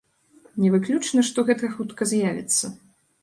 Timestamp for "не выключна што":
0.63-1.45